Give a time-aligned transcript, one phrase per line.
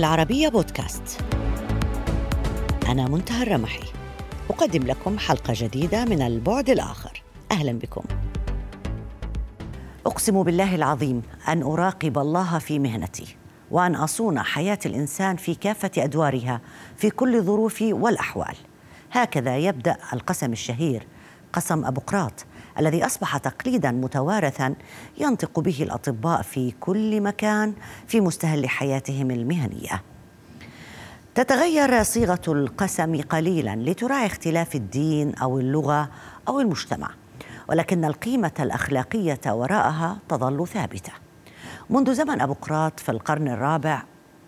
[0.00, 1.20] العربية بودكاست.
[2.88, 3.88] أنا منتهى الرمحي.
[4.50, 7.22] أقدم لكم حلقة جديدة من البعد الآخر.
[7.52, 8.02] أهلا بكم.
[10.06, 13.36] أقسم بالله العظيم أن أراقب الله في مهنتي
[13.70, 16.60] وأن أصون حياة الإنسان في كافة أدوارها
[16.96, 18.56] في كل الظروف والأحوال.
[19.12, 21.06] هكذا يبدأ القسم الشهير
[21.52, 22.46] قسم أبوقراط
[22.78, 24.74] الذي أصبح تقليدا متوارثا
[25.18, 27.74] ينطق به الأطباء في كل مكان
[28.06, 30.02] في مستهل حياتهم المهنية.
[31.34, 36.08] تتغير صيغة القسم قليلا لتراعي اختلاف الدين أو اللغة
[36.48, 37.10] أو المجتمع
[37.68, 41.12] ولكن القيمة الأخلاقية وراءها تظل ثابتة.
[41.90, 44.02] منذ زمن ابوقراط في القرن الرابع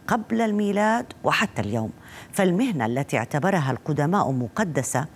[0.06, 1.91] قبل الميلاد وحتى اليوم
[2.32, 5.06] فالمهنة التي اعتبرها القدماء مقدسة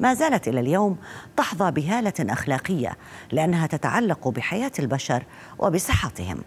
[0.00, 0.96] ما زالت إلى اليوم
[1.36, 2.96] تحظى بهالة أخلاقية
[3.32, 5.22] لأنها تتعلق بحياة البشر
[5.58, 6.38] وبصحتهم.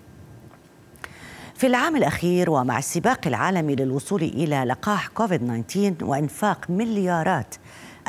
[1.56, 7.56] في العام الأخير ومع السباق العالمي للوصول إلى لقاح كوفيد 19 وإنفاق مليارات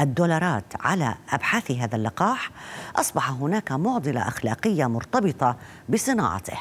[0.01, 2.51] الدولارات على أبحاث هذا اللقاح
[2.97, 5.57] أصبح هناك معضلة أخلاقية مرتبطة
[5.89, 6.59] بصناعته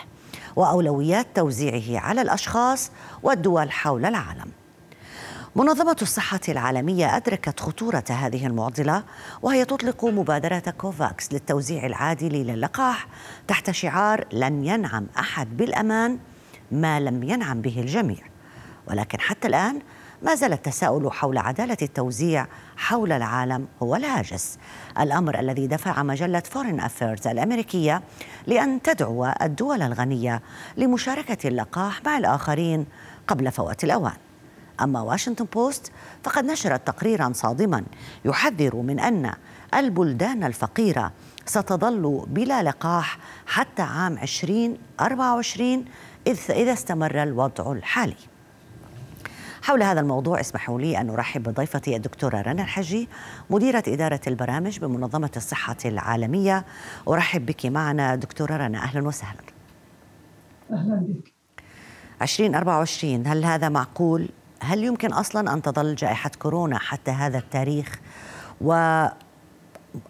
[0.56, 2.92] وأولويات توزيعه على الأشخاص
[3.24, 4.52] والدول حول العالم.
[5.60, 9.04] منظمة الصحة العالمية أدركت خطورة هذه المعضلة
[9.42, 13.08] وهي تطلق مبادرة كوفاكس للتوزيع العادل للقاح
[13.48, 16.20] تحت شعار لن ينعم أحد بالأمان
[16.72, 18.18] ما لم ينعم به الجميع
[18.88, 19.82] ولكن حتى الآن
[20.22, 24.58] ما زال التساؤل حول عدالة التوزيع حول العالم هو الهاجس
[25.00, 28.02] الأمر الذي دفع مجلة Foreign Affairs الأمريكية
[28.48, 30.42] لأن تدعو الدول الغنية
[30.78, 32.86] لمشاركة اللقاح مع الآخرين
[33.28, 34.29] قبل فوات الأوان.
[34.82, 35.92] أما واشنطن بوست
[36.24, 37.84] فقد نشرت تقريرا صادما
[38.26, 39.34] يحذر من أن
[39.74, 41.12] البلدان الفقيرة
[41.46, 45.86] ستظل بلا لقاح حتى عام 2024
[46.28, 48.16] إذا استمر الوضع الحالي.
[49.62, 53.10] حول هذا الموضوع اسمحوا لي أن أرحب بضيفتي الدكتورة رنا الحجي
[53.50, 56.66] مديرة إدارة البرامج بمنظمة الصحة العالمية.
[57.08, 59.42] أرحب بك معنا دكتورة رنا أهلا وسهلا.
[60.72, 61.34] أهلا بك.
[62.22, 64.30] 2024 هل هذا معقول؟
[64.62, 68.00] هل يمكن أصلا أن تظل جائحة كورونا حتى هذا التاريخ؟
[68.62, 69.12] وهل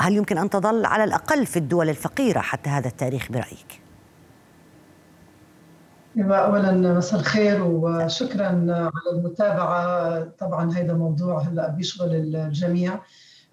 [0.09, 3.81] يمكن أن تظل على الأقل في الدول الفقيرة حتى هذا التاريخ برأيك؟
[6.17, 10.23] اولا مساء الخير وشكرا على المتابعة.
[10.39, 12.99] طبعا هذا موضوع هلأ بيشغل الجميع.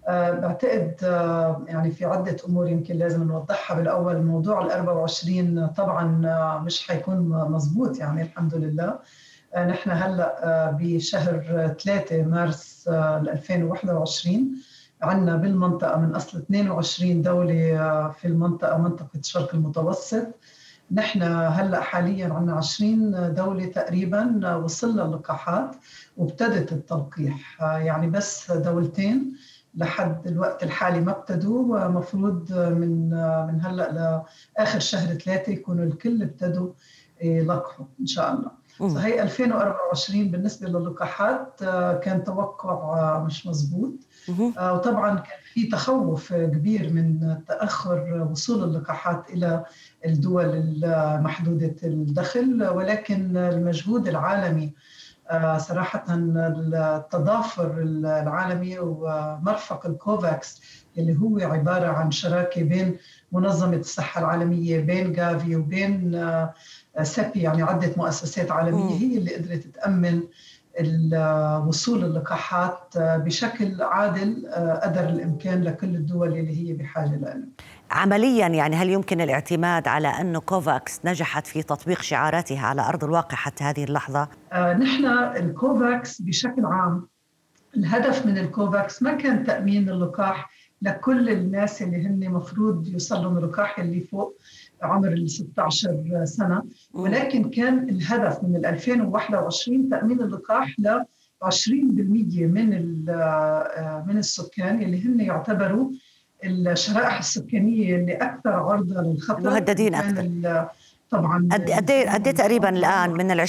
[0.07, 3.77] آه، بعتقد آه، يعني في عدة أمور يمكن لازم نوضحها.
[3.77, 6.03] بالأول موضوع ال 24 طبعا
[6.65, 7.17] مش حيكون
[7.51, 8.99] مزبوط يعني الحمد لله.
[9.55, 11.41] نحن هلا آه، بشهر
[11.79, 14.55] 3 مارس 2021
[15.03, 20.27] آه، عندنا بالمنطقة من أصل 22 دولة آه، في المنطقة منطقة الشرق المتوسط.
[20.91, 25.75] نحن هلا حاليا عندنا 20 دولة تقريبا وصلنا اللقاحات
[26.17, 27.61] وابتدت التلقيح.
[27.61, 29.37] يعني بس دولتين
[29.75, 33.09] لحد الوقت الحالي ما ابتدوا مفروض من
[33.47, 33.91] من هلا
[34.57, 36.73] لآخر شهر ثلاثة يكونوا الكل ابتدوا
[37.21, 38.66] يلقحوا إن شاء الله.
[38.77, 43.93] فهي 2024 بالنسبة للقاحات آه، كان توقع آه، مش مزبوط
[44.57, 49.65] آه، وطبعا كان في تخوف كبير من تأخر وصول اللقاحات إلى
[50.05, 50.45] الدول
[50.83, 54.73] المحدودة الدخل ولكن المجهود العالمي
[55.57, 60.61] صراحة التضافر العالمي ومرفق الكوفاكس
[60.97, 62.97] اللي هو عبارة عن شراكة بين
[63.31, 66.11] منظمة الصحة العالمية بين جافي وبين
[67.03, 70.21] سيبي يعني عدة مؤسسات عالمية هي اللي قدرت تأمن
[71.67, 74.49] وصول اللقاحات بشكل عادل
[74.83, 77.43] قدر الإمكان لكل الدول اللي هي بحاجة له.
[77.91, 83.37] عمليا يعني هل يمكن الاعتماد على انه كوفاكس نجحت في تطبيق شعاراتها على أرض الواقع
[83.37, 87.07] حتى هذه اللحظة؟ آه نحن الكوفاكس بشكل عام
[87.77, 90.49] الهدف من الكوفاكس ما كان تأمين اللقاح
[90.81, 94.37] لكل الناس اللي هن مفروض يوصلوا اللقاح اللي فوق
[94.81, 96.63] عمر ال 16 سنة.
[96.93, 101.03] ولكن كان الهدف من 2021 تأمين اللقاح ل
[101.41, 101.51] 20%
[102.41, 105.91] من آه، من السكان اللي هن يعتبروا
[106.45, 109.49] الشرائح السكانية اللي أكثر عرضة للخطر.
[109.49, 110.67] مهددين أكثر.
[111.09, 113.47] طبعا قد قد إيه تقريبا الآن من ال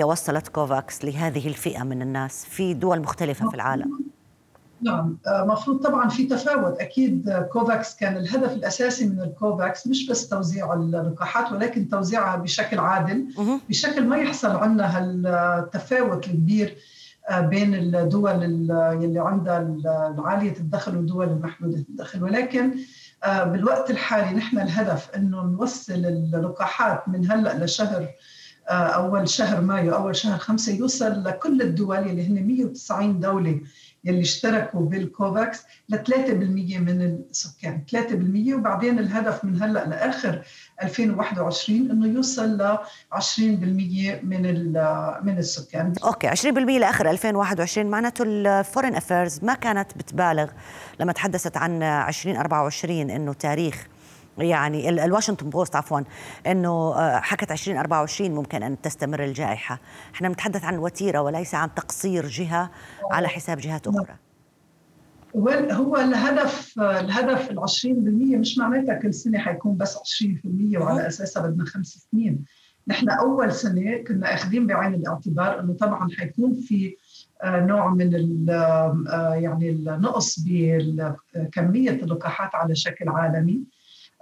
[0.00, 4.00] 20% وصلت كوفاكس لهذه الفئة من الناس في دول مختلفة في العالم؟
[4.82, 5.18] نعم.
[5.26, 6.80] آه، مفروض طبعا في تفاوت.
[6.80, 13.26] أكيد كوفاكس كان الهدف الأساسي من الكوفاكس مش بس توزيع اللقاحات ولكن توزيعها بشكل عادل
[13.68, 16.76] بشكل ما يحصل عندنا هالتفاوت الكبير
[17.28, 22.22] آه، بين الدول اللي عندها عالية الدخل والدول المحدودة الدخل.
[22.24, 22.74] ولكن
[23.24, 28.08] آه، بالوقت الحالي نحن الهدف إنه نوصل اللقاحات من هلأ لشهر
[28.72, 33.60] أول شهر مايو أول شهر خمسة يوصل لكل الدول اللي هن 190 دولة
[34.04, 36.10] يلي اشتركوا بالكوفاكس ل 3%
[36.78, 37.84] من السكان
[38.50, 40.42] 3% وبعدين الهدف من هلأ لآخر
[40.82, 42.78] 2021 إنه يوصل ل
[43.14, 43.38] 20%
[44.22, 44.72] من
[45.24, 45.92] من السكان.
[46.04, 50.50] أوكي 20% لآخر 2021 معناته ال foreign affairs ما كانت بتبالغ
[51.00, 53.86] لما تحدثت عن 2024 إنه تاريخ
[54.38, 56.00] يعني الواشنطن بوست عفوا
[56.46, 59.80] إنه آه، حكت 2024 ممكن أن تستمر الجائحة،
[60.14, 62.70] إحنا بنتحدث عن وتيره وليس عن تقصير جهة
[63.10, 64.16] على حساب جهات أخرى.
[65.72, 71.64] هو الهدف الهدف ال 20% مش معناتها كل سنة حيكون بس 20% وعلى أساسها بدنا
[71.64, 72.44] خمس سنين،
[72.88, 76.96] نحن أول سنة كنا أخذين بعين الاعتبار إنه طبعا حيكون في
[77.42, 83.62] آه، نوع من آه، يعني النقص بكميه اللقاحات على شكل عالمي.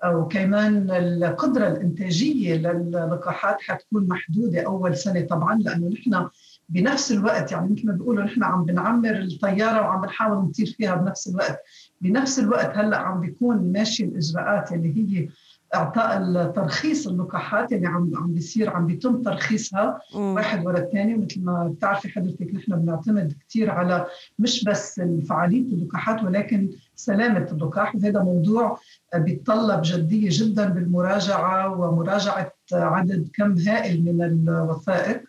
[0.06, 6.28] وكمان القدرة الإنتاجية للقاحات حتكون محدودة أول سنة طبعا لأنه نحن
[6.68, 11.28] بنفس الوقت يعني مثل ما بيقولوا نحن عم بنعمر الطيارة وعم بنحاول نطير فيها بنفس
[11.28, 11.58] الوقت
[12.00, 15.28] بنفس الوقت هلأ عم بيكون ماشي الإجراءات اللي هي
[15.74, 20.20] إعطاء الترخيص اللقاحات اللي عم عم بيصير عم بيتم ترخيصها مم.
[20.34, 24.06] واحد ورا الثاني ومثل ما بتعرفي حضرتك نحن بنعتمد كثير على
[24.38, 26.70] مش بس فعاليه اللقاحات ولكن
[27.04, 28.78] سلامة اللقاح وهذا موضوع
[29.14, 35.22] بيتطلب جدية جدا بالمراجعة ومراجعة عدد كم هائل من الوثائق.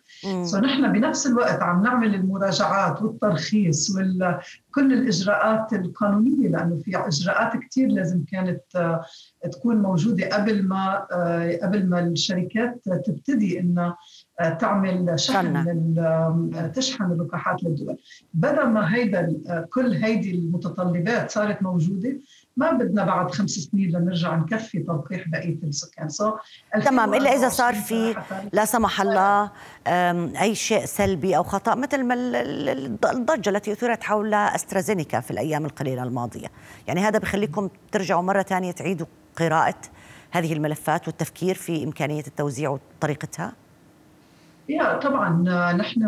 [0.52, 8.24] فنحن بنفس الوقت عم نعمل المراجعات والترخيص وكل الإجراءات القانونية لأنه في إجراءات كثير لازم
[8.32, 8.60] كانت
[9.52, 11.06] تكون موجودة قبل ما
[11.62, 13.96] قبل ما الشركات تبتدي إنها
[14.60, 17.96] تعمل شحن تشحن اللقاحات للدول.
[18.34, 19.32] بدل ما هيدا
[19.70, 22.16] كل هيدي المتطلبات صارت موجودة
[22.56, 26.36] ما بدنا بعد خمس سنين لنرجع نكفي تلقيح بقية السكان سو
[26.84, 28.14] تمام إلا إذا صار في
[28.52, 29.50] لا سمح الله
[30.42, 32.14] أي شيء سلبي أو خطأ مثل ما
[33.10, 36.46] الضجة التي أثيرت حول أسترازينيكا في الأيام القليلة الماضية.
[36.86, 39.06] يعني هذا بخليكم ترجعوا مرة ثانية تعيدوا
[39.36, 39.80] قراءة
[40.30, 43.52] هذه الملفات والتفكير في إمكانية التوزيع وطريقتها؟
[44.68, 46.00] يا طبعا نحن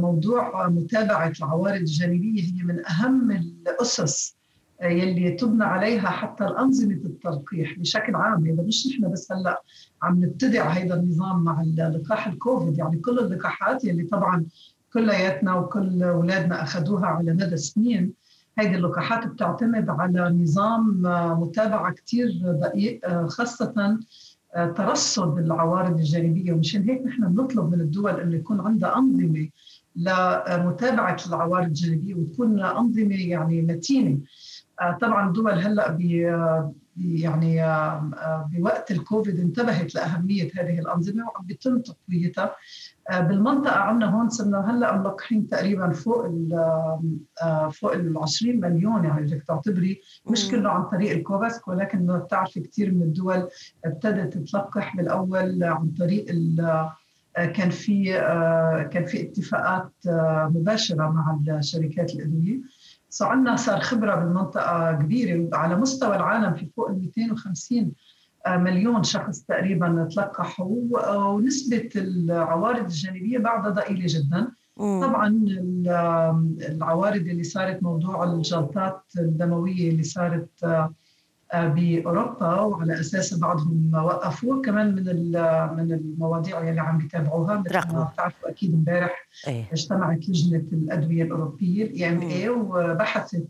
[0.00, 4.35] موضوع متابعة العوارض الجانبية هي من أهم الأسس
[4.82, 9.62] يلي تبنى عليها حتى الأنظمة التلقيح بشكل عام هذا مش نحن بس هلأ
[10.02, 14.46] عم نبتدع هذا النظام مع لقاح الكوفيد يعني كل اللقاحات يلي طبعا
[14.92, 18.12] كلياتنا وكل أولادنا أخذوها على مدى سنين
[18.58, 21.02] هذه اللقاحات بتعتمد على نظام
[21.40, 23.98] متابعة كثير دقيق خاصة
[24.76, 26.52] ترصد العوارض الجانبية.
[26.52, 29.48] ومشان هيك نحن بنطلب من الدول إنه يكون عندها أنظمة
[29.96, 34.10] لمتابعة العوارض الجانبية وتكون أنظمة يعني متينة.
[34.10, 34.20] آه،
[35.00, 36.26] طبعا دول هلأ بي
[36.96, 42.56] يعني آه، آه، بوقت الكوفيد انتبهت لأهمية هذه الأنظمة وعم بيتم تقويتها.
[43.10, 46.50] بالمنطقة عندنا هون صرنا هلأ ملقحين تقريبا فوق ال
[47.72, 50.00] فوق ال 20 مليون يعني بدك تعتبري.
[50.30, 53.48] مش كله عن طريق الكوفاسك ولكن بتعرفي كثير من الدول
[53.84, 56.26] ابتدت تلقح بالأول عن طريق
[57.36, 58.12] كان في
[58.92, 59.92] كان في اتفاقات
[60.54, 62.60] مباشرة مع الشركات الادويه
[63.22, 65.48] عندنا صار خبرة بالمنطقة كبيرة.
[65.52, 67.92] على مستوى العالم في فوق ال 250
[68.46, 70.76] آه، مليون شخص تقريبا تلقحوا
[71.28, 74.48] ونسبة العوارض الجانبية بعدها ضئيلة جدا.
[75.00, 75.44] طبعا
[76.68, 80.94] العوارض اللي صارت موضوع الجلطات الدموية اللي صارت آه، آه،
[81.54, 85.04] بأوروبا وعلى اساسها بعضهم وقفوا كمان من
[85.76, 91.84] من المواضيع اللي عم بيتابعوها مثل ما بتعرفوا أكيد امبارح إيه؟ اجتمعت لجنة الأدوية الأوروبية
[91.84, 93.48] ال EMA وبحثت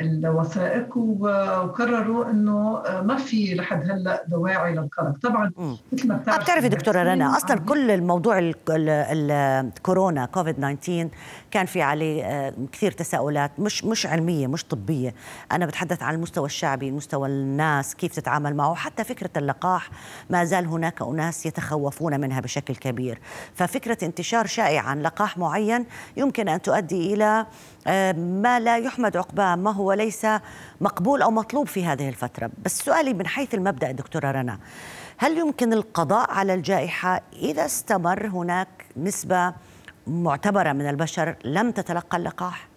[0.00, 5.18] الوثائق وقرروا إنه ما في لحد هلأ دواعي للقلق.
[5.22, 5.52] طبعا
[5.92, 11.08] مثل ما بتعرفي بتعرفي دكتورة رنا أصلا كل الموضوع الكورونا كوفيد 19
[11.50, 15.14] كان في عليه آه، كثير تساؤلات مش مش علمية مش طبية.
[15.52, 19.90] أنا بتحدث عن المستوى الشعبي مستوى الناس كيف تتعامل معه حتى فكرة اللقاح
[20.30, 23.18] ما زال هناك أناس يتخوفون منها بشكل كبير.
[23.54, 27.46] ففكرة انتشار شائع عن لقاح معين يمكن أن تؤدي إلى
[28.16, 30.26] ما لا يحمد عقباه ما هو ليس
[30.80, 32.50] مقبول أو مطلوب في هذه الفترة.
[32.64, 34.58] بس سؤالي من حيث المبدأ دكتورة رنا
[35.18, 39.54] هل يمكن القضاء على الجائحة إذا استمر هناك نسبة
[40.06, 42.68] معتبرة من البشر لم تتلقى اللقاح؟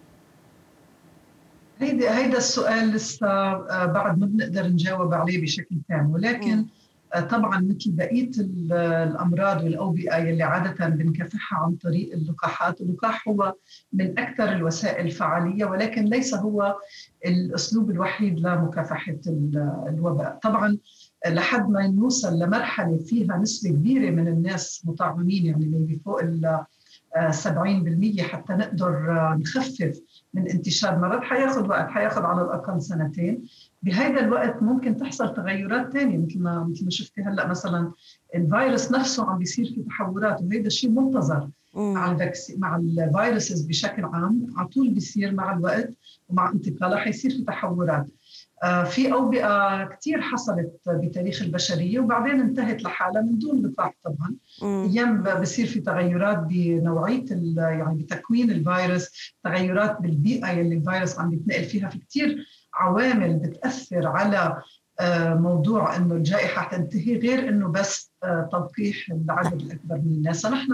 [1.80, 6.10] هيدا هيدا السؤال لسه آه، بعد ما بنقدر نجاوب عليه بشكل تام.
[6.10, 6.66] ولكن م.
[7.16, 8.30] آه، طبعا مثل بقية
[8.70, 13.54] الأمراض والأوبئة يلي عادة بنكافحها عن طريق اللقاحات، اللقاح هو
[13.92, 16.76] من أكثر الوسائل فعاليه ولكن ليس هو
[17.26, 19.18] الأسلوب الوحيد لمكافحة
[19.88, 20.78] الوباء، طبعا
[21.26, 26.64] لحد ما نوصل لمرحلة فيها نسبة كبيرة من الناس مطعمين يعني اللي فوق ال
[27.30, 29.06] 70% حتى نقدر
[29.40, 30.00] نخفف
[30.34, 33.48] من انتشار مرض حياخذ وقت حياخذ على الأقل سنتين.
[33.82, 37.92] بهذا الوقت ممكن تحصل تغيرات ثانية مثل ما مثل ما شفتي هلأ مثلا
[38.34, 43.62] الفيروس نفسه عم بيصير في تحورات وهذا الشيء منتظر مع ال vacci مع ال viruses
[43.62, 44.46] بشكل عام.
[44.56, 45.90] على طول بيصير مع الوقت
[46.28, 48.06] ومع انتقالها حيصير في تحورات.
[48.62, 54.34] آه، في أوبئة كثير حصلت بتاريخ البشرية وبعدين انتهت لحالها من دون لقاح طبعا.
[54.62, 57.24] أيام بصير في تغيرات بنوعية
[57.56, 61.88] يعني بتكوين الفيروس تغيرات بالبيئة اللي الفيروس عم يتنقل فيها.
[61.88, 64.62] في كثير عوامل بتأثر على
[65.00, 70.72] آه، موضوع إنه الجائحة تنتهي غير إنه بس آه، تلقيح العدد الأكبر من الناس، فنحن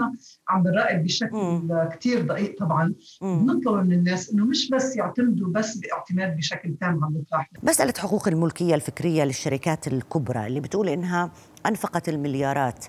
[0.49, 2.93] عم بنراقب بشكل كثير دقيق طبعا.
[3.21, 7.49] بنطلب من الناس إنه مش بس يعتمدوا بس باعتماد بشكل تام على اللقاح.
[7.63, 11.31] مسألة حقوق الملكية الفكرية للشركات الكبرى اللي بتقول إنها
[11.65, 12.85] أنفقت المليارات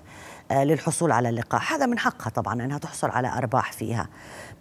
[0.51, 4.09] آه، للحصول على اللقاح، هذا من حقها طبعا إنها تحصل على أرباح فيها.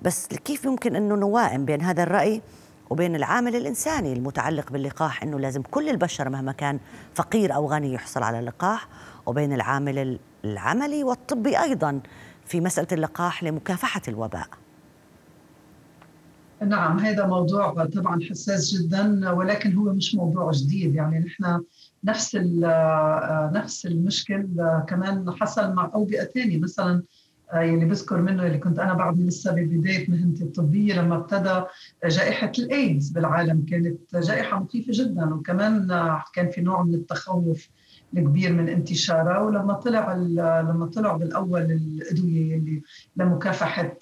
[0.02, 2.42] بس كيف يمكن إنه نوائم بين هذا الرأي؟
[2.90, 6.78] وبين العامل الإنساني المتعلق باللقاح أنه لازم كل البشر مهما كان
[7.14, 8.88] فقير أو غني يحصل على اللقاح
[9.26, 12.00] وبين العامل العملي والطبي أيضا
[12.46, 14.46] في مسألة اللقاح لمكافحة الوباء.
[16.66, 20.94] نعم هذا موضوع طبعا حساس جدا ولكن هو مش موضوع جديد.
[20.94, 21.62] يعني نحن
[22.04, 22.36] نفس
[23.52, 24.46] نفس المشكل
[24.88, 26.58] كمان حصل مع أوبئة ثانية.
[26.58, 27.02] مثلا
[27.52, 31.62] يعني بذكر منه اللي كنت أنا بعد لسه ببداية مهنتي الطبية لما ابتدى
[32.04, 35.88] جائحة الايدز بالعالم كانت جائحة مخيفه جدا وكمان
[36.34, 37.68] كان في نوع من التخوف
[38.16, 42.82] الكبير من انتشارها ولما طلع لما طلع بالأول الأدوية اللي
[43.16, 43.98] لمكافحة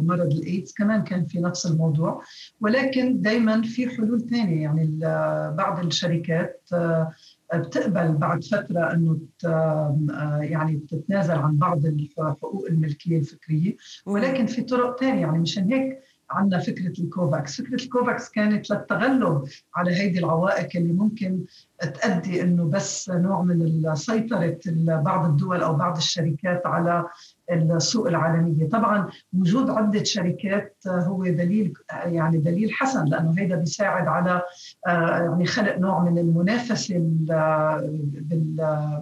[0.00, 2.22] مرض الايدز كمان كان في نفس الموضوع.
[2.60, 4.98] ولكن دائما في حلول ثانية يعني
[5.56, 6.68] بعض الشركات
[7.54, 9.18] بتقبل بعد فترة إنه
[10.40, 11.86] يعني تتنازل عن بعض
[12.18, 13.76] حقوق الملكية الفكرية.
[14.06, 16.00] ولكن في طرق ثانية يعني مشان هيك
[16.34, 21.44] عندنا فكرة الكوفاكس، فكرة الكوفاكس كانت للتغلب على هذه العوائق اللي ممكن
[21.82, 27.04] تؤدي إنه بس نوع من سيطره بعض الدول أو بعض الشركات على
[27.50, 31.72] السوق العالمية، طبعا وجود عدة شركات هو دليل
[32.04, 34.42] يعني دليل حسن لأنه هذا بيساعد على
[34.86, 36.94] يعني خلق نوع من المنافسة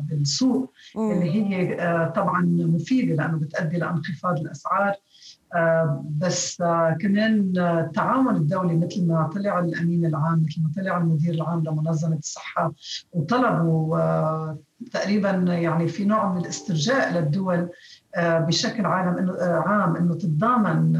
[0.02, 1.76] بالسوق اللي هي
[2.16, 4.96] طبعا مفيدة لأنه بتؤدي لانخفاض الأسعار آه،
[6.18, 11.62] بس آه، كمان التعاون الدولي مثل ما طلع الأمين العام مثل ما طلع المدير العام
[11.64, 12.72] لمنظمة الصحة
[13.12, 14.58] وطلبوا آه،
[14.92, 17.68] تقريبا يعني في نوع من الاسترجاع للدول
[18.18, 20.96] بشكل عالم إنه عام إنه تتضامن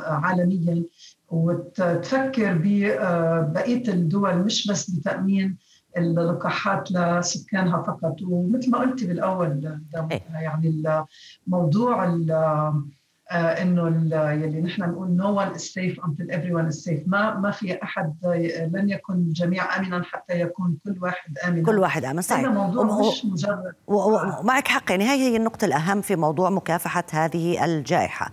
[0.00, 0.84] عالميا
[1.28, 5.56] وتفكر ببقيه الدول مش بس بتأمين
[5.96, 10.22] اللقاحات لسكانها فقط ومثل ما قلتي بالأول إيه.
[10.30, 10.82] يعني
[11.46, 12.84] الموضوع آه،
[13.30, 13.88] إنه
[14.32, 18.14] يلي نحن نقول no one is safe until everyone is safe ما ما في أحد
[18.72, 22.40] لن يكون الجميع امنا حتى يكون كل واحد امن كل واحد امن صحيح.
[22.40, 23.08] هذا موضوع و...
[23.08, 23.74] مش مجرد.
[23.86, 24.90] ومعك حق.
[24.90, 28.30] يعني هي هي النقطة الأهم في موضوع مكافحة هذه الجائحة.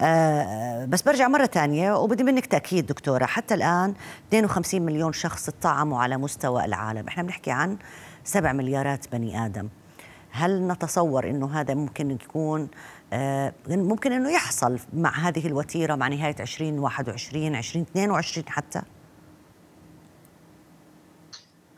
[0.00, 3.24] آه بس برجع مرة ثانية وبدي منك تأكيد دكتورة.
[3.24, 3.94] حتى الآن
[4.28, 7.08] 52 مليون شخص تطعموا على مستوى العالم.
[7.08, 7.76] إحنا بنحكي عن
[8.24, 9.68] 7 مليارات بني آدم.
[10.30, 12.68] هل نتصور إنه هذا ممكن يكون آه،
[13.68, 18.82] ممكن إنه يحصل مع هذه الوتيرة مع نهاية 2021 2022 حتى.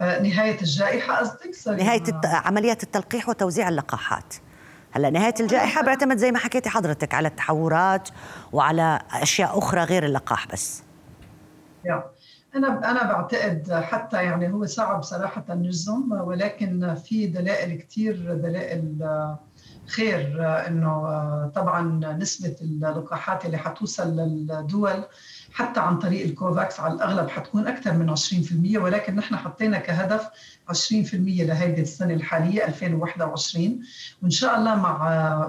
[0.01, 2.27] آه، نهاية الجائحة قصدك؟ نهاية الت...
[2.27, 4.35] عمليات التلقيح وتوزيع اللقاحات.
[4.93, 8.09] هلأ نهاية الجائحة بيعتمد زي ما حكيتي حضرتك على التحورات
[8.53, 10.83] وعلى أشياء أخرى غير اللقاح بس.
[12.55, 18.99] أنا أنا بعتقد حتى يعني هو صعب صراحة نجزم ولكن في دلائل كثير دلائل
[19.89, 21.83] خير إنه طبعا
[22.19, 25.05] نسبة اللقاحات اللي حتوصل للدول
[25.53, 28.21] حتى عن طريق الكوفاكس على الأغلب حتكون أكثر من 20%
[28.77, 30.29] ولكن نحن حطينا كهدف
[30.73, 30.75] 20%
[31.15, 33.81] لهيدي السنة الحالية 2021
[34.23, 34.99] وإن شاء الله مع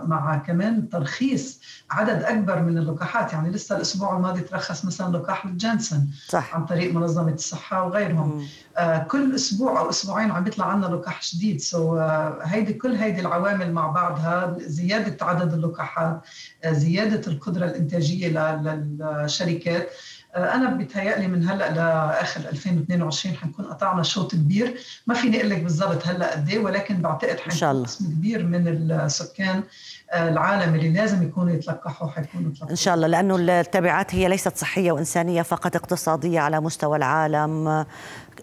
[0.06, 1.62] مع كمان ترخيص
[1.92, 3.34] عدد أكبر من اللقاحات.
[3.34, 6.56] يعني لسه الأسبوع الماضي ترخص مثلا لقاح الجانسون صح.
[6.56, 8.48] عن طريق منظمة الصحة وغيرهم.
[8.78, 11.62] آه كل أسبوع أو أسبوعين عم بيطلع عنا لقاح جديد.
[11.62, 14.56] سو آه هيدي كل هيدي العوامل مع بعضها.
[14.60, 16.22] زيادة عدد اللقاحات
[16.64, 19.90] آه زيادة القدرة الإنتاجية للشركات.
[20.36, 24.78] أنا بيتهيألي من هلأ لآخر 2022 حنكون قطعنا شوط كبير.
[25.08, 29.64] ما فيني أقول لك بالضبط هلأ قد إيه ولكن بعتقد حيكون قسم كبير من السكان
[30.14, 32.72] العالم اللي لازم يكونوا يتلقحوا حيكونوا يتلقحوا.
[32.72, 37.86] إن شاء الله لأنه التبعات هي ليست صحية وإنسانية فقط اقتصادية على مستوى العالم.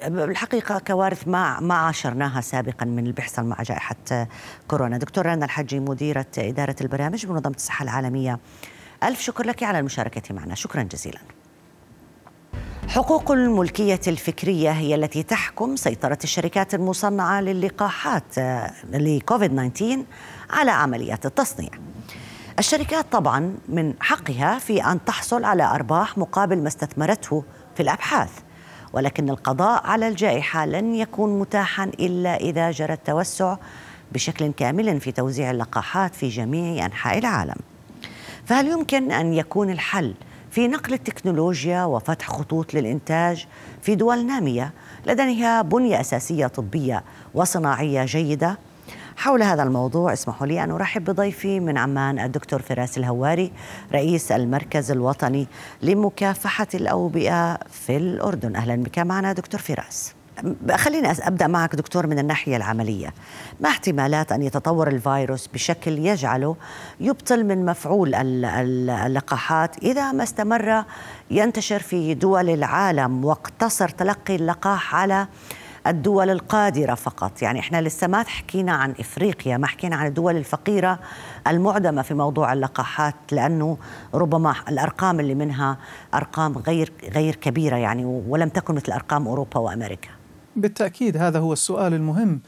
[0.07, 4.27] بالحقيقة كوارث ما ما عاشرناها سابقا من اللي بيحصل مع جائحة
[4.69, 4.99] كورونا.
[4.99, 8.39] دكتور رنا الحجي مديرة إدارة البرامج بمنظمة الصحة العالمية.
[9.03, 10.55] ألف شكر لك على المشاركة معنا.
[10.55, 11.19] شكرا جزيلا.
[12.89, 18.39] حقوق الملكية الفكرية هي التي تحكم سيطرة الشركات المصنعة للقاحات
[18.93, 20.05] لكوفيد 19
[20.51, 21.71] على عمليات التصنيع.
[22.59, 28.31] الشركات طبعا من حقها في أن تحصل على أرباح مقابل ما استثمرته في الأبحاث.
[28.93, 33.57] ولكن القضاء على الجائحة لن يكون متاحا إلا إذا جرى التوسع
[34.13, 37.57] بشكل كامل في توزيع اللقاحات في جميع أنحاء العالم.
[38.45, 40.15] فهل يمكن أن يكون الحل
[40.57, 43.47] في نقل التكنولوجيا وفتح خطوط للإنتاج
[43.83, 44.73] في دول نامية
[45.07, 48.59] لديها بنية أساسية طبية وصناعية جيدة.
[49.17, 53.53] حول هذا الموضوع اسمحوا لي أن أرحب بضيفي من عمان الدكتور فراس الهواري
[53.93, 55.47] رئيس المركز الوطني
[55.83, 58.57] لمكافحة الأوبئة في الأردن.
[58.57, 60.16] أهلا بك معنا دكتور فراس.
[60.77, 63.15] خليني أبدأ معك دكتور من الناحية العملية.
[63.61, 66.57] ما احتمالات أن يتطور الفيروس بشكل يجعله
[67.01, 70.85] يبطل من مفعول اللقاحات إذا ما استمر
[71.31, 75.27] ينتشر في دول العالم واقتصر تلقي اللقاح على
[75.87, 77.43] الدول القادرة فقط.
[77.43, 80.99] يعني إحنا لسه ما حكينا عن إفريقيا ما حكينا عن الدول الفقيرة
[81.47, 83.79] المعدمة في موضوع اللقاحات لأنه
[84.15, 85.79] ربما الأرقام اللي منها
[86.15, 90.16] أرقام غير غير كبيرة يعني ولم تكن مثل أرقام أوروبا وأمريكا.
[90.57, 92.41] بالتأكيد هذا هو السؤال المهم.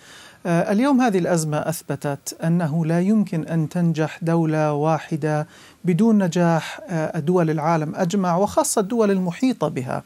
[0.47, 5.47] آه، اليوم هذه الأزمة أثبتت أنه لا يمكن أن تنجح دولة واحدة
[5.85, 10.03] بدون نجاح آه، دول العالم أجمع وخاصة الدول المحيطة بها.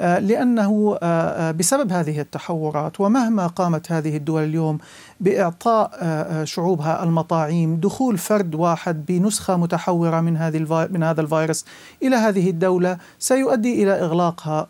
[0.00, 0.98] آه، لأنه
[1.50, 4.78] بسبب هذه التحورات ومهما قامت هذه الدول اليوم
[5.20, 5.90] بإعطاء
[6.44, 11.64] شعوبها المطاعيم دخول فرد واحد بنسخة متحورة من هذه من هذا الفيروس
[12.02, 14.68] إلى هذه الدولة سيؤدي إلى إغلاقها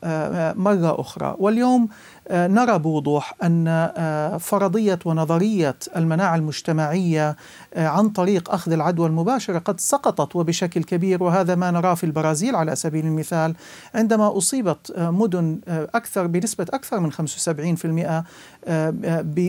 [0.55, 1.37] مرة أخرى.
[1.39, 1.89] واليوم
[2.31, 7.37] نرى بوضوح أن آه، فرضية ونظرية المناعة المجتمعية
[7.75, 12.57] آه، عن طريق أخذ العدوى المباشره قد سقطت وبشكل كبير وهذا ما نراه في البرازيل
[12.57, 13.55] على سبيل المثال
[13.95, 17.17] عندما أصيبت مدن أكثر بنسبة أكثر من 75%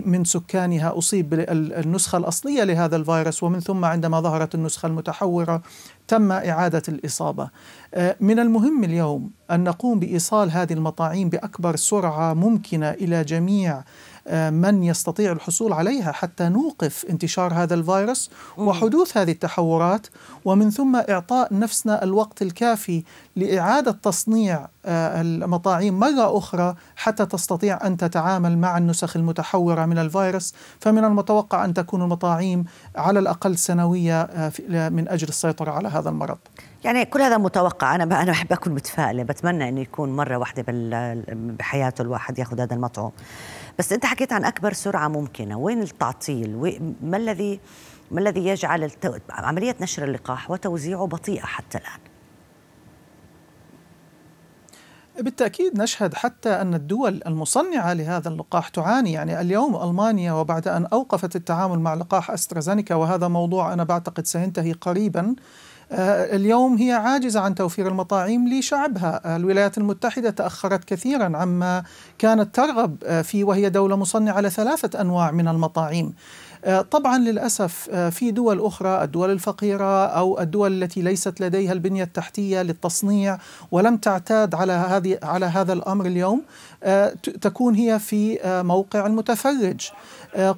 [0.08, 5.62] من سكانها أصيب بالنسخه الأصلية لهذا الفيروس ومن ثم عندما ظهرت النسخة المتحورة
[6.10, 7.50] تم إعادة الإصابة.
[7.93, 13.84] آه، من المهم اليوم أن نقوم بإيصال هذه المطاعيم بأكبر سرعة ممكنة إلى جميع
[14.32, 20.08] من يستطيع الحصول عليها حتى نوقف انتشار هذا الفيروس وحدوث هذه التحورات
[20.46, 23.04] ومن ثم إعطاء نفسنا الوقت الكافي
[23.36, 30.54] لإعادة تصنيع آه، المطاعيم مرة أخرى حتى تستطيع أن تتعامل مع النسخ المتحورة من الفيروس.
[30.80, 32.65] فمن المتوقع أن تكون المطاعيم
[32.96, 36.38] على الأقل سنوية آه، من أجل السيطرة على هذا المرض.
[36.84, 37.96] يعني كل هذا متوقع.
[37.96, 39.24] أنا أنا بحب أكون متفائلة.
[39.24, 40.65] بتمنى إنه يكون مرة واحدة
[41.34, 43.12] بحياته الواحد يأخذ هذا المطعوم
[43.80, 45.58] بس انت حكيت عن أكبر سرعة ممكنة.
[45.58, 47.60] وين التعطيل؟ ما الذي
[48.12, 49.13] ما الذي يجعل التو...
[49.30, 52.00] عملية نشر اللقاح وتوزيعه بطيئة حتى الآن؟
[55.20, 59.12] بالتأكيد نشهد حتى أن الدول المصنعة لهذا اللقاح تعاني.
[59.12, 64.72] يعني اليوم ألمانيا وبعد أن أوقفت التعامل مع لقاح أسترازينيكا وهذا موضوع أنا بعتقد سينتهي
[64.72, 65.36] قريبا.
[65.91, 69.36] اليوم هي عاجزة عن توفير المطاعيم لشعبها.
[69.36, 71.84] الولايات المتحدة تأخرت كثيرا عما
[72.19, 76.13] كانت ترغب آه، فيه وهي دولة مصنعة لثلاثة أنواع من المطاعيم
[76.65, 82.62] آه، طبعا للأسف في دول أخرى الدول الفقيرة أو الدول التي ليست لديها البنية التحتية
[82.62, 83.38] للتصنيع
[83.71, 86.41] ولم تعتاد على هذه على هذا الأمر اليوم
[87.41, 89.89] تكون هي في موقع المتفرج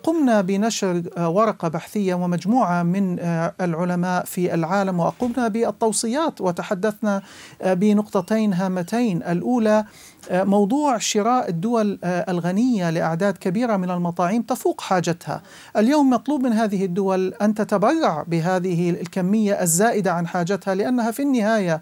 [0.03, 3.19] قمنا بنشر ورقة بحثية ومجموعة من
[3.61, 7.21] العلماء في العالم وقمنا بالتوصيات وتحدثنا
[7.65, 9.85] بنقطتين هامتين الأولى
[10.31, 15.41] موضوع شراء الدول الغنية لأعداد كبيرة من المطاعيم تفوق حاجتها.
[15.77, 21.81] اليوم مطلوب من هذه الدول أن تتبرع بهذه الكمية الزائدة عن حاجتها لأنها في النهاية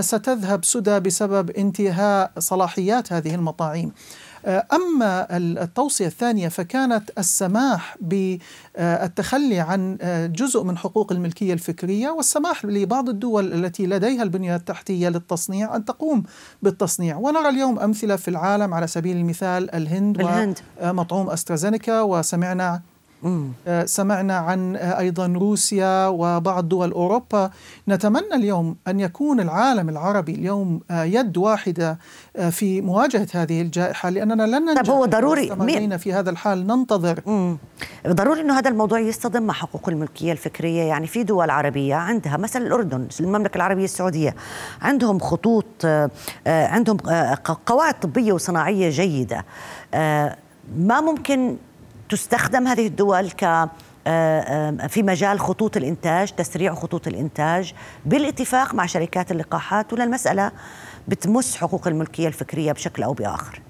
[0.00, 3.92] ستذهب سدى بسبب انتهاء صلاحيات هذه المطاعيم.
[4.46, 9.98] أما التوصية الثانية فكانت السماح بالتخلي عن
[10.34, 16.22] جزء من حقوق الملكية الفكرية والسماح لبعض الدول التي لديها البنية التحتية للتصنيع أن تقوم
[16.62, 20.58] بالتصنيع ونرى اليوم أمثلة في العالم على سبيل المثال الهند, الهند.
[20.82, 22.97] ومطعوم أسترازينيكا وسمعنا آه،
[23.84, 27.50] سمعنا عن آه، أيضا روسيا وبعض دول اوروبا
[27.88, 31.98] نتمنى اليوم أن يكون العالم العربي اليوم آه، يد واحدة
[32.50, 36.66] في مواجهة هذه الجائحة لأننا لن ننجح طب هو ضروري مين؟ في هذا الحال.
[36.66, 37.20] ننتظر.
[37.26, 37.58] مم.
[38.06, 42.66] ضروري إنه هذا الموضوع يصطدم مع حقوق الملكية الفكرية يعني في دول عربية عندها مثلا
[42.66, 44.34] الأردن المملكة العربية السعودية
[44.82, 45.66] عندهم خطوط
[46.46, 46.96] عندهم
[47.66, 49.44] قواعد طبية وصناعية جيدة.
[50.76, 51.56] ما ممكن
[52.08, 53.70] تستخدم هذه الدول ك آه،
[54.06, 57.74] آه، في مجال خطوط الإنتاج تسريع خطوط الإنتاج
[58.06, 60.52] بالاتفاق مع شركات اللقاحات ولا المسألة
[61.08, 63.60] بتمس حقوق الملكية الفكرية بشكل أو بآخر.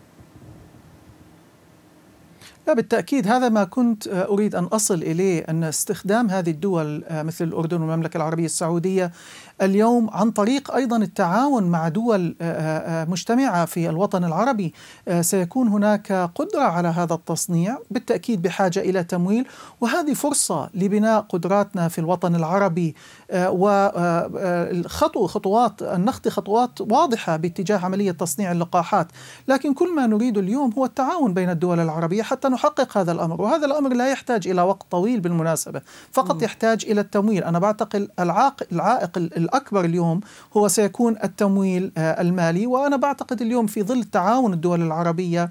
[2.67, 7.45] لا بالتأكيد هذا ما كنت آه، أريد أن أصل إليه أن استخدام هذه الدول مثل
[7.45, 9.13] الأردن والمملكة العربية السعودية
[9.63, 14.75] اليوم عن طريق أيضا التعاون مع دول آه، آه، آه، مجتمعة في الوطن العربي.
[15.21, 19.47] سيكون هناك قدرة على هذا التصنيع بالتأكيد بحاجة إلى تمويل.
[19.81, 22.95] وهذه فرصة لبناء قدراتنا في الوطن العربي.
[23.35, 29.09] وخطو خطوات النخطي خطوات واضحة باتجاه عملية تصنيع اللقاحات.
[29.49, 33.43] لكن كل ما نريد اليوم هو التعاون بين الدول العربية حتى نحقق هذا الأمر.
[33.43, 35.83] وهذا الأمر لا يحتاج إلى وقت طويل بالمناسبة.
[36.13, 37.45] فقط يحتاج إلى التمويل.
[37.45, 39.19] أنا بعتقد العائق
[39.49, 40.21] الأكبر اليوم
[40.57, 45.51] هو سيكون التمويل آه، المالي وأنا بعتقد اليوم في ظل تعاون الدول العربية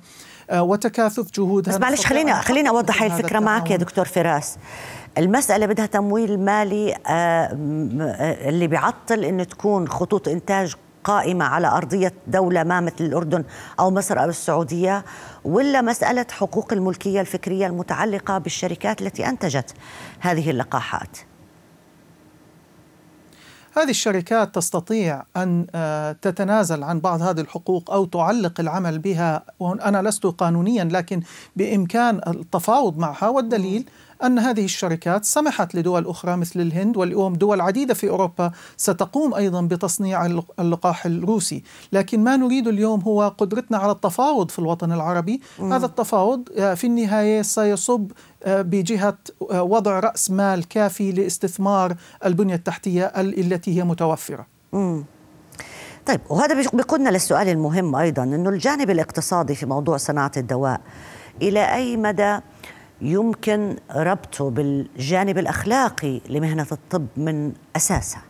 [0.49, 4.57] آه، وتكاثف جهودها بس معلش خلينا خلينا أوضح هاي الفكرة معك يا دكتور فراس.
[5.17, 7.49] المسألة بدها تمويل مالي آه،
[8.49, 13.43] اللي بيعطل انه تكون خطوط إنتاج قائمة على أرضية دولة ما مثل الأردن
[13.79, 15.05] أو مصر أو السعودية
[15.45, 19.73] ولا مسألة حقوق الملكية الفكرية المتعلقة بالشركات التي أنتجت
[20.19, 21.17] هذه اللقاحات.
[23.77, 30.09] هذه الشركات تستطيع أن آه، تتنازل عن بعض هذه الحقوق أو تعلق العمل بها وأنا
[30.09, 31.21] لست قانونيا لكن
[31.55, 33.85] بإمكان التفاوض معها والدليل
[34.23, 39.61] أن هذه الشركات سمحت لدول أخرى مثل الهند واليوم دول عديدة في أوروبا ستقوم أيضا
[39.61, 40.25] بتصنيع
[40.59, 45.73] اللقاح الروسي لكن ما نريد اليوم هو قدرتنا على التفاوض في الوطن العربي مم.
[45.73, 48.11] هذا التفاوض آه، في النهاية سيصب
[48.43, 49.17] آه، بجهة
[49.51, 55.03] آه، وضع رأس مال كافي لاستثمار البنية التحتية التي هي متوفرة مم.
[56.05, 60.81] طيب وهذا بيقودنا للسؤال المهم أيضا أنه الجانب الاقتصادي في موضوع صناعة الدواء
[61.41, 62.39] إلى أي مدى
[63.01, 68.21] يمكن ربطه بالجانب الأخلاقي لمهنة الطب من أساسها.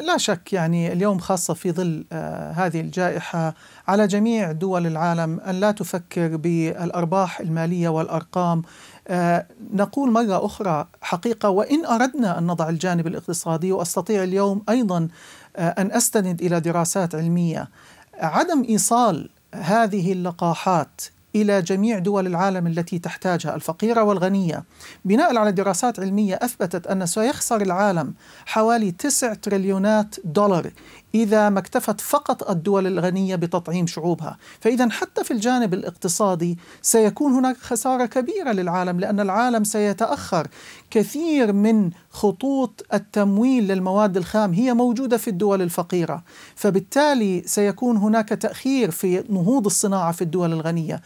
[0.00, 3.54] لا شك يعني اليوم خاصة في ظل آه هذه الجائحة
[3.88, 8.62] على جميع دول العالم أن لا تفكر بالأرباح المالية والأرقام.
[9.08, 15.08] آه نقول مرة أخرى حقيقة وإن أردنا أن نضع الجانب الاقتصادي وأستطيع اليوم أيضا
[15.56, 17.68] آه أن أستند إلى دراسات علمية.
[18.14, 21.00] عدم إيصال هذه اللقاحات
[21.34, 24.64] إلى جميع دول العالم التي تحتاجها الفقيره والغنيه
[25.04, 28.14] بناء على دراسات علمية أثبتت أن سيخسر العالم
[28.46, 30.70] حوالي 9 تريليونات دولار
[31.14, 34.38] إذا ما اكتفت فقط الدول الغنية بتطعيم شعوبها.
[34.60, 40.48] فإذا حتى في الجانب الاقتصادي سيكون هناك خسارة كبيرة للعالم لأن العالم سيتأخر.
[40.90, 46.22] كثير من خطوط التمويل للمواد الخام هي موجودة في الدول الفقيرة.
[46.54, 51.00] فبالتالي سيكون هناك تأخير في نهوض الصناعة في الدول الغنية.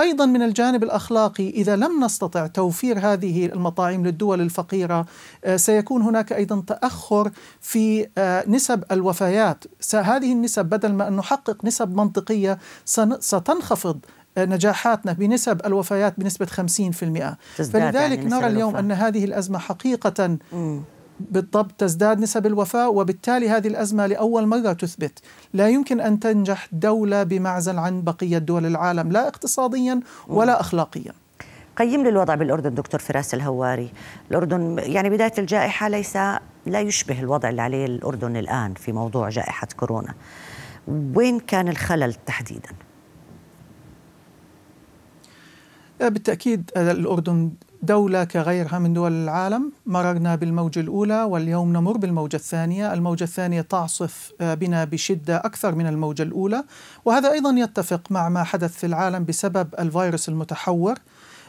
[0.00, 5.06] أيضا من الجانب الأخلاقي إذا لم نستطع توفير هذه المطاعم للدول الفقيرة
[5.44, 7.30] آه، سيكون هناك أيضا تأخر
[7.60, 9.64] في آه، نسب الوفيات.
[9.94, 12.58] هذه النسب بدل ما أن نحقق نسب منطقية
[13.20, 13.98] ستنخفض
[14.38, 20.38] آه، نجاحاتنا بنسب الوفيات بنسبة 50% فلذلك يعني نرى اليوم أن هذه الأزمة حقيقة
[21.20, 25.18] بالضبط تزداد نسب الوفاة وبالتالي هذه الأزمة لأول مرة تثبت.
[25.52, 31.12] لا يمكن أن تنجح دولة بمعزل عن بقية دول العالم لا اقتصاديا ولا أخلاقيا.
[31.76, 33.90] قيم لي الوضع بالأردن دكتور فراس الهواري.
[34.30, 36.16] الأردن يعني بداية الجائحة ليس
[36.66, 40.14] لا يشبه الوضع اللي عليه الأردن الآن في موضوع جائحة كورونا.
[40.88, 42.68] وين كان الخلل تحديدا؟
[46.00, 47.52] بالتأكيد الأردن
[47.86, 54.32] دولة كغيرها من دول العالم مررنا بالموجة الأولى واليوم نمر بالموجة الثانية الموجة الثانية تعصف
[54.40, 56.64] آه، بنا بشدة أكثر من الموجة الأولى
[57.04, 60.94] وهذا أيضا يتفق مع ما حدث في العالم بسبب الفيروس المتحور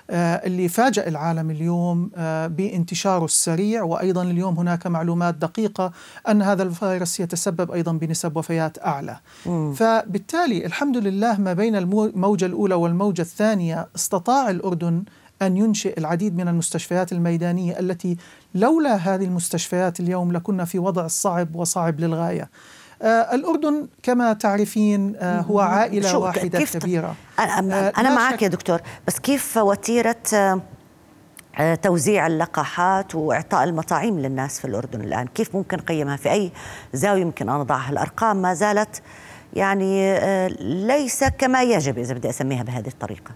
[0.10, 5.92] آه، اللي فاجأ العالم اليوم آه، بانتشاره السريع وأيضا اليوم هناك معلومات دقيقة
[6.30, 9.18] أن هذا الفيروس يتسبب أيضا بنسب وفيات أعلى.
[9.46, 9.74] مم.
[9.74, 15.04] فبالتالي الحمد لله ما بين الموجة الأولى والموجة الثانية استطاع الأردن
[15.42, 18.18] أن ينشئ العديد من المستشفيات الميدانية التي
[18.56, 22.50] لولا هذه المستشفيات اليوم لكنا في وضع صعب وصعب للغاية.
[23.04, 27.16] الأردن كما تعرفين هو عائلة واحدة كيف كبيرة.
[27.40, 30.16] أنا, أنا معك يا دكتور بس كيف وتيرة
[31.82, 36.52] توزيع اللقاحات وإعطاء المطاعيم للناس في الأردن الآن، كيف ممكن قيمها في أي
[36.94, 39.02] زاوية يمكن ان اضعها؟ الأرقام؟ ما زالت
[39.54, 40.20] يعني
[40.88, 43.32] ليس كما يجب إذا بدي أسميها بهذه الطريقة.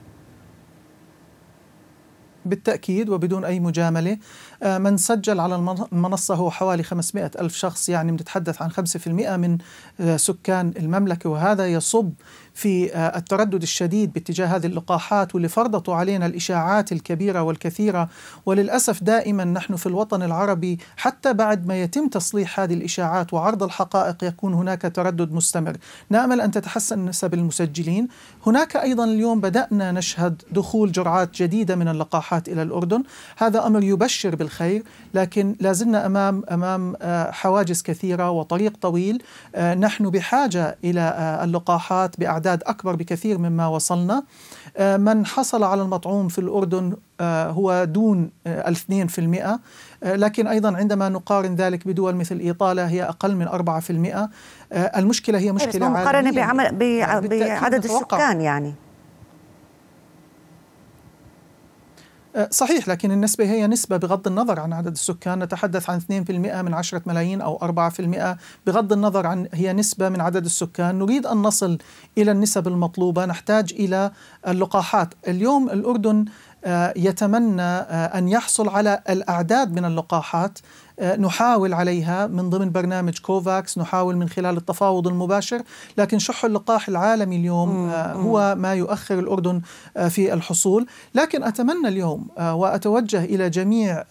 [2.46, 4.18] بالتأكيد وبدون أي مجاملة.
[4.64, 5.56] آه، من سجل على
[5.92, 9.58] المنصة هو حوالي 500 ألف شخص يعني بنتحدث عن 5% من
[10.00, 12.14] آه، سكان المملكة وهذا يصب
[12.60, 18.10] في آه، التردد الشديد باتجاه هذه اللقاحات واللي فرضته علينا الإشاعات الكبيرة والكثيرة.
[18.46, 24.24] وللأسف دائما نحن في الوطن العربي حتى بعد ما يتم تصليح هذه الإشاعات وعرض الحقائق
[24.24, 25.78] يكون هناك تردد مستمر.
[26.10, 28.08] نأمل أن تتحسن نسب المسجلين.
[28.48, 33.04] هناك أيضا اليوم بدأنا نشهد دخول جرعات جديدة من اللقاحات إلى الأردن.
[33.38, 39.24] هذا أمر يبشر بالخير لكن لازلنا أمام أمام آه، حواجز كثيرة وطريق طويل.
[39.56, 44.24] آه، نحن بحاجة إلى اللقاحات بأعداد أعداد أكبر بكثير مما وصلنا.
[44.78, 49.60] آه، من حصل على المطعوم في الأردن آه، هو دون آه، الاثنين في المئة.
[50.04, 54.30] لكن أيضا عندما نقارن ذلك بدول مثل إيطاليا هي أقل من أربعة في المئة.
[54.72, 56.76] المشكلة هي مشكلة عالمية مقارنة بعمل
[57.60, 58.74] بعدد السكان يعني أه،
[62.52, 65.44] صحيح لكن النسبة هي نسبة بغض النظر عن عدد السكان.
[65.44, 70.46] نتحدث عن 2% من 10 ملايين أو 4% بغض النظر عن هي نسبة من عدد
[70.46, 71.78] السكان نريد أن نصل
[72.18, 73.26] إلى النسب المطلوبة.
[73.26, 74.12] نحتاج إلى
[74.48, 75.14] اللقاحات.
[75.28, 76.26] اليوم الأردن
[76.66, 80.60] أه، يتمنى أه، أن يحصل على الأعداد من اللقاحات.
[80.60, 80.64] آه،
[81.02, 85.62] نحاول عليها من ضمن برنامج كوفاكس نحاول من خلال التفاوض المباشر
[85.98, 89.62] لكن شح اللقاح العالمي اليوم آه، هو ما يؤخر الأردن
[89.98, 90.86] آه، في الحصول.
[91.16, 94.04] لكن أتمنى اليوم وأتوجه إلى جميع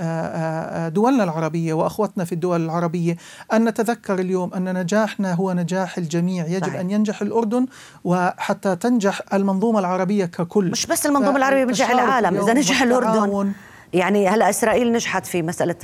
[0.88, 3.16] دولنا العربية وأخوتنا في الدول العربية
[3.53, 6.46] أن نتذكر اليوم أن نجاحنا هو نجاح الجميع.
[6.46, 6.81] يجب صحيح.
[6.81, 7.66] أن ينجح الأردن
[8.05, 10.70] وحتى تنجح المنظومة العربية ككل.
[10.70, 12.37] مش بس المنظومة العربية بنجح العالم.
[12.37, 13.53] إذا نجح الأردن.
[13.92, 15.77] يعني هلا إسرائيل نجحت في مسألة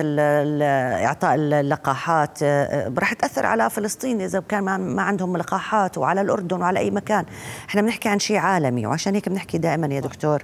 [1.06, 6.78] إعطاء اللقاحات آه، رح تأثر على فلسطين إذا كان ما عندهم لقاحات وعلى الأردن وعلى
[6.78, 7.24] أي مكان.
[7.68, 10.42] إحنا بنحكي عن شيء عالمي وعشان هيك بنحكي دائما يا دكتور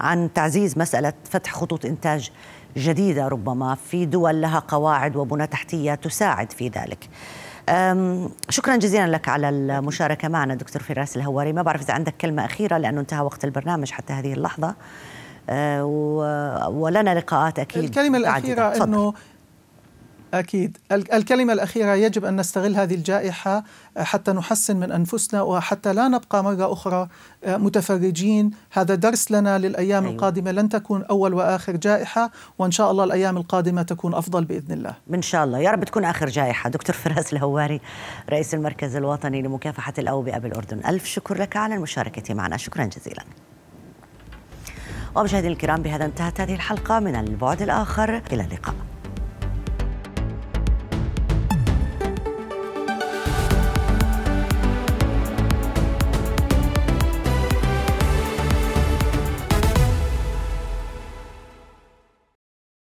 [0.00, 2.30] عن تعزيز مسألة فتح خطوط إنتاج
[2.76, 7.08] جديدة ربما في دول لها قواعد وبنى تحتية تساعد في ذلك.
[8.48, 11.52] شكرا جزيلا لك على المشاركة معنا دكتور فراس الهواري.
[11.52, 14.68] ما بعرف إذا عندك كلمة أخيرة لأنه انتهى وقت البرنامج حتى هذه اللحظة.
[14.68, 14.74] آه،
[16.68, 19.14] ولنا لقاءات أكيد الكلمة الأخيرة أنه
[20.34, 20.78] أكيد.
[20.92, 23.64] الكلمة الأخيرة يجب أن نستغل هذه الجائحة
[23.96, 27.08] آه، حتى نحسن من أنفسنا وحتى لا نبقى مرة أخرى
[27.44, 28.50] آه، متفرجين.
[28.72, 30.14] هذا درس لنا للأيام أيوة.
[30.14, 30.52] القادمة.
[30.52, 34.94] لن تكون أول وآخر جائحة وإن شاء الله الأيام القادمة تكون أفضل بإذن الله.
[35.14, 35.58] إن شاء الله.
[35.58, 36.70] يا رب تكون آخر جائحة.
[36.70, 37.80] دكتور فراس الهواري
[38.30, 40.80] رئيس المركز الوطني لمكافحة الأوبئة بالأردن.
[40.86, 42.56] ألف شكر لك على المشاركة معنا.
[42.56, 43.22] شكرا جزيلا.
[45.16, 48.22] ومشاهدينا الكرام بهذا انتهت هذه الحلقة من البعد الآخر.
[48.32, 48.89] إلى اللقاء.